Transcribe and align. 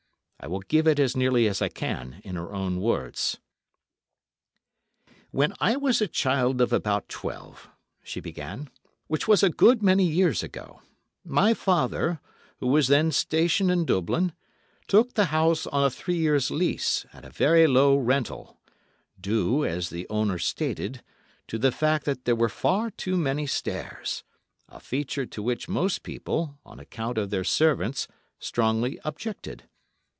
I 0.43 0.47
will 0.47 0.61
give 0.61 0.87
it 0.87 0.97
as 0.97 1.15
nearly 1.15 1.47
as 1.47 1.61
I 1.61 1.69
can 1.69 2.19
in 2.23 2.35
her 2.35 2.51
own 2.51 2.79
words: 2.81 3.37
"When 5.29 5.53
I 5.59 5.75
was 5.75 6.01
a 6.01 6.07
child 6.07 6.61
of 6.61 6.73
about 6.73 7.07
twelve," 7.07 7.69
she 8.03 8.19
began, 8.21 8.71
"which 9.05 9.27
was 9.27 9.43
a 9.43 9.51
good 9.51 9.83
many 9.83 10.03
years 10.03 10.41
ago, 10.41 10.81
my 11.23 11.53
father, 11.53 12.19
who 12.59 12.65
was 12.65 12.87
then 12.87 13.11
stationed 13.11 13.69
in 13.69 13.85
Dublin, 13.85 14.33
took 14.87 15.13
the 15.13 15.25
house 15.25 15.67
on 15.67 15.83
a 15.83 15.91
three 15.91 16.17
years' 16.17 16.49
lease, 16.49 17.05
at 17.13 17.23
a 17.23 17.29
very 17.29 17.67
low 17.67 17.95
rental, 17.95 18.57
due, 19.19 19.63
so 19.79 19.93
the 19.93 20.07
owner 20.09 20.39
stated, 20.39 21.03
to 21.49 21.59
the 21.59 21.71
fact 21.71 22.05
that 22.05 22.25
there 22.25 22.35
were 22.35 22.49
far 22.49 22.89
too 22.89 23.15
many 23.15 23.45
stairs, 23.45 24.23
a 24.69 24.79
feature 24.79 25.27
to 25.27 25.43
which 25.43 25.69
most 25.69 26.01
people, 26.01 26.57
on 26.65 26.79
account 26.79 27.19
of 27.19 27.29
their 27.29 27.43
servants, 27.43 28.07
strongly 28.39 28.99
objected. 29.05 29.65